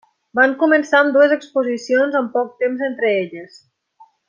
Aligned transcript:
Van 0.37 0.53
començar 0.61 1.01
amb 1.03 1.13
dues 1.17 1.35
exposicions 1.35 2.17
amb 2.21 2.33
poc 2.39 2.57
temps 2.65 2.83
entre 2.91 3.13
elles. 3.21 3.63